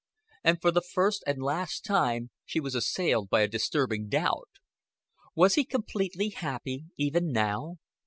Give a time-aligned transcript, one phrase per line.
[0.43, 4.49] And for the first and last time she was assailed by a disturbing doubt.
[5.35, 7.75] Was he completely happy even now?